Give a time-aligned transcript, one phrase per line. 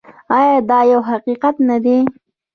[0.37, 1.97] آیا دا یو حقیقت نه دی؟